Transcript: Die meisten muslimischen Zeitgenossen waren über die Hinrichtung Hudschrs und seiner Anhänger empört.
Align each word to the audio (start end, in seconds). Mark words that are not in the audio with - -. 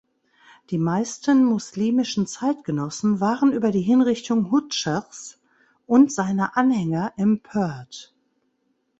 Die 0.71 0.79
meisten 0.79 1.45
muslimischen 1.45 2.25
Zeitgenossen 2.25 3.19
waren 3.19 3.51
über 3.53 3.69
die 3.69 3.83
Hinrichtung 3.83 4.49
Hudschrs 4.49 5.37
und 5.85 6.11
seiner 6.11 6.57
Anhänger 6.57 7.13
empört. 7.17 8.11